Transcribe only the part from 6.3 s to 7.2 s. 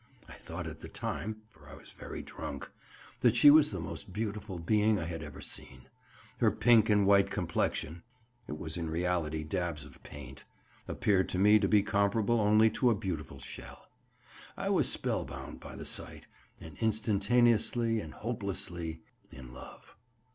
her pink and